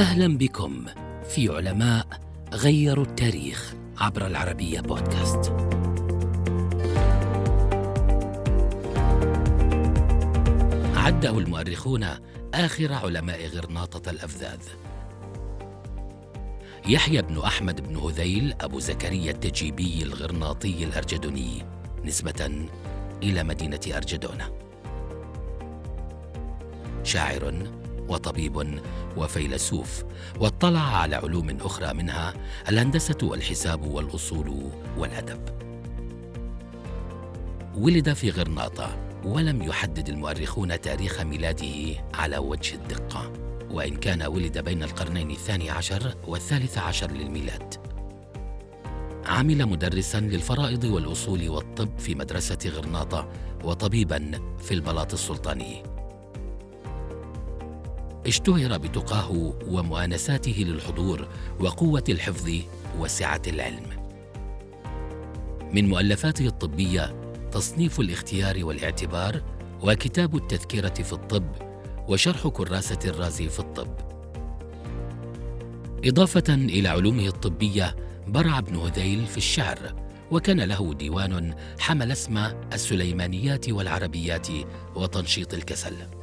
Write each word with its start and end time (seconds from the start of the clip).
أهلا 0.00 0.38
بكم 0.38 0.84
في 1.28 1.48
علماء 1.48 2.06
غيروا 2.52 3.04
التاريخ 3.04 3.74
عبر 3.98 4.26
العربية 4.26 4.80
بودكاست. 4.80 5.52
عده 10.96 11.38
المؤرخون 11.38 12.06
آخر 12.54 12.92
علماء 12.92 13.46
غرناطة 13.46 14.10
الأفذاذ. 14.10 14.60
يحيى 16.86 17.22
بن 17.22 17.38
أحمد 17.38 17.88
بن 17.88 17.96
هذيل 17.96 18.54
أبو 18.60 18.78
زكريا 18.78 19.30
التجيبي 19.30 20.02
الغرناطي 20.02 20.84
الأرجدوني 20.84 21.66
نسبة 22.04 22.68
إلى 23.22 23.44
مدينة 23.44 23.80
ارجدونه. 23.96 24.50
شاعر 27.04 27.79
وطبيب 28.10 28.80
وفيلسوف 29.16 30.04
واطلع 30.40 30.80
على 30.80 31.16
علوم 31.16 31.56
أخرى 31.60 31.94
منها 31.94 32.34
الهندسة 32.68 33.18
والحساب 33.22 33.84
والأصول 33.84 34.70
والأدب. 34.98 35.40
ولد 37.74 38.12
في 38.12 38.30
غرناطة 38.30 38.96
ولم 39.24 39.62
يحدد 39.62 40.08
المؤرخون 40.08 40.80
تاريخ 40.80 41.20
ميلاده 41.20 42.04
على 42.14 42.38
وجه 42.38 42.74
الدقة. 42.74 43.32
وإن 43.70 43.96
كان 43.96 44.22
ولد 44.22 44.58
بين 44.58 44.82
القرنين 44.82 45.30
الثاني 45.30 45.70
عشر 45.70 46.14
والثالث 46.26 46.78
عشر 46.78 47.10
للميلاد. 47.10 47.74
عمل 49.26 49.66
مدرسا 49.66 50.20
للفرائض 50.20 50.84
والأصول 50.84 51.48
والطب 51.48 51.98
في 51.98 52.14
مدرسة 52.14 52.58
غرناطة 52.66 53.28
وطبيبا 53.64 54.40
في 54.58 54.74
البلاط 54.74 55.12
السلطاني. 55.12 55.89
اشتهر 58.26 58.78
بتقاه 58.78 59.54
ومؤانساته 59.66 60.64
للحضور 60.68 61.28
وقوة 61.60 62.04
الحفظ 62.08 62.50
وسعة 62.98 63.42
العلم. 63.46 63.86
من 65.72 65.88
مؤلفاته 65.88 66.46
الطبية 66.46 67.14
تصنيف 67.52 68.00
الاختيار 68.00 68.64
والاعتبار 68.64 69.42
وكتاب 69.82 70.36
التذكرة 70.36 71.02
في 71.02 71.12
الطب 71.12 71.52
وشرح 72.08 72.48
كراسة 72.48 72.98
الرازي 73.04 73.48
في 73.48 73.58
الطب. 73.58 73.94
إضافة 76.04 76.54
إلى 76.54 76.88
علومه 76.88 77.26
الطبية 77.26 77.96
برع 78.28 78.58
ابن 78.58 78.76
هذيل 78.76 79.26
في 79.26 79.36
الشعر 79.36 79.94
وكان 80.30 80.60
له 80.60 80.94
ديوان 80.94 81.54
حمل 81.78 82.12
اسم 82.12 82.38
السليمانيات 82.72 83.68
والعربيات 83.68 84.48
وتنشيط 84.94 85.54
الكسل. 85.54 86.19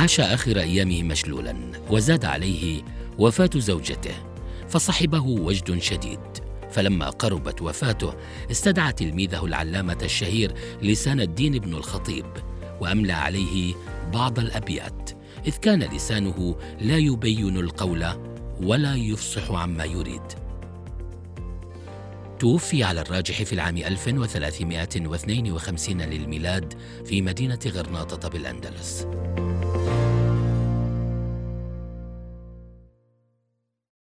عاش 0.00 0.20
آخر 0.20 0.60
أيامه 0.60 1.02
مشلولا 1.02 1.56
وزاد 1.90 2.24
عليه 2.24 2.82
وفاة 3.18 3.50
زوجته 3.56 4.14
فصحبه 4.68 5.26
وجد 5.26 5.78
شديد. 5.78 6.20
فلما 6.70 7.10
قربت 7.10 7.62
وفاته 7.62 8.14
استدعى 8.50 8.92
تلميذه 8.92 9.44
العلامة 9.44 9.98
الشهير 10.02 10.54
لسان 10.82 11.20
الدين 11.20 11.58
بن 11.58 11.74
الخطيب 11.74 12.26
وأملى 12.80 13.12
عليه 13.12 13.74
بعض 14.12 14.38
الأبيات 14.38 15.10
إذ 15.46 15.56
كان 15.56 15.82
لسانه 15.82 16.56
لا 16.80 16.96
يبين 16.96 17.56
القول 17.56 18.06
ولا 18.62 18.94
يفصح 18.94 19.50
عما 19.50 19.84
يريد. 19.84 20.22
توفي 22.38 22.84
على 22.84 23.00
الراجح 23.00 23.42
في 23.42 23.52
العام 23.52 23.76
1352 23.76 26.02
للميلاد 26.02 26.74
في 27.04 27.22
مدينة 27.22 27.60
غرناطة 27.66 28.28
بالأندلس. 28.28 29.06